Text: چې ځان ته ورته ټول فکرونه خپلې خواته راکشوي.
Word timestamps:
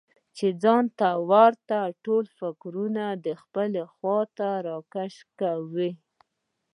چې 0.37 0.47
ځان 0.63 0.85
ته 0.99 1.09
ورته 1.29 1.79
ټول 2.03 2.25
فکرونه 2.39 3.03
خپلې 3.43 3.83
خواته 3.93 4.47
راکشوي. 4.67 5.91